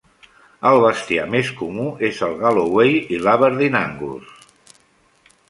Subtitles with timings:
[0.69, 4.35] El bestiar més comú és el Galloway i l'Aberdeen Angus.